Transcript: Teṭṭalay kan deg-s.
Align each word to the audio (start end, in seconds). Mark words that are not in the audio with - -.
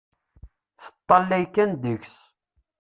Teṭṭalay 0.83 1.45
kan 1.55 1.71
deg-s. 1.83 2.15